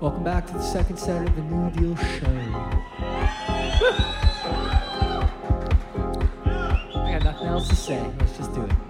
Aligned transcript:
Welcome 0.00 0.22
back 0.22 0.46
to 0.46 0.52
the 0.52 0.62
second 0.62 0.96
set 0.96 1.26
of 1.26 1.34
the 1.34 1.42
New 1.42 1.70
Deal 1.72 1.96
Show. 1.96 2.26
I 6.94 7.10
got 7.10 7.24
nothing 7.24 7.48
else 7.48 7.66
to 7.66 7.74
say. 7.74 8.08
Let's 8.20 8.36
just 8.36 8.54
do 8.54 8.62
it. 8.62 8.87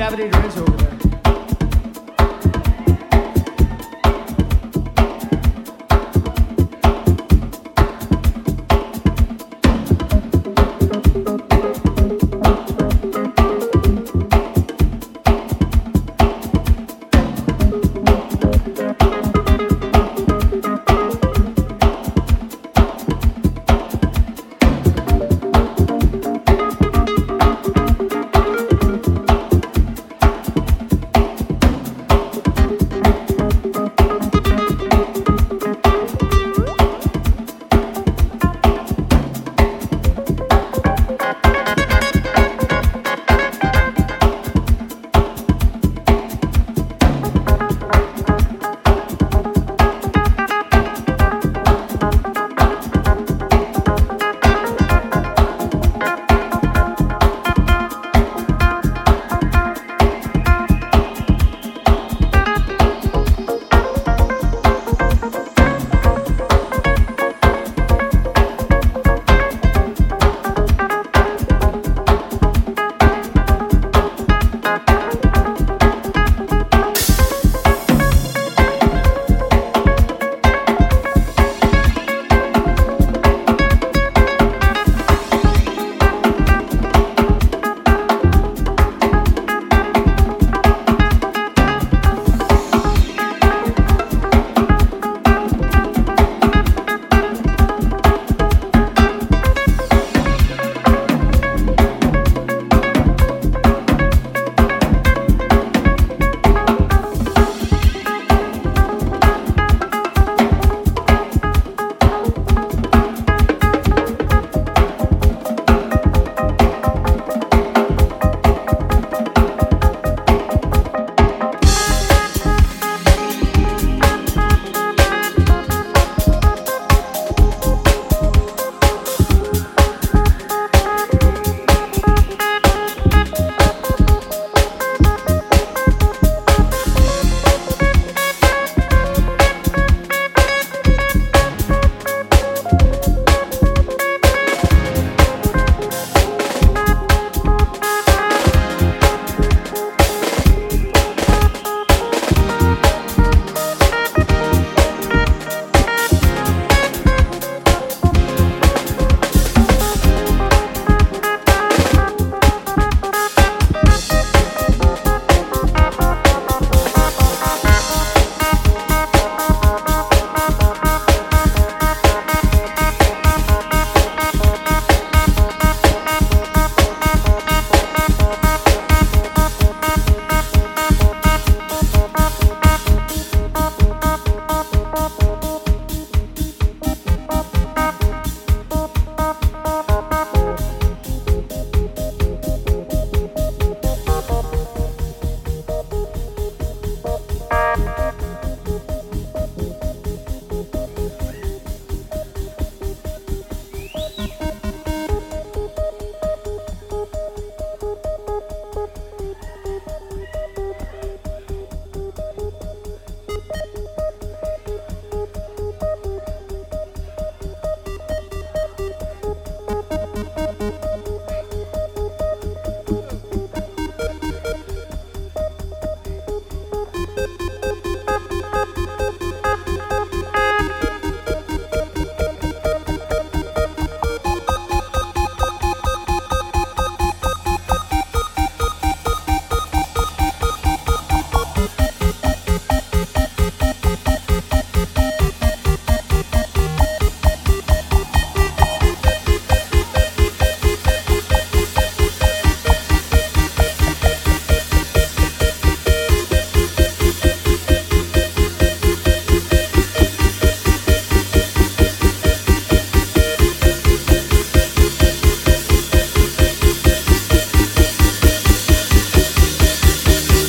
Davide 0.00 0.30
Lorenzo 0.32 0.62
over 0.62 0.76
there. 0.78 1.09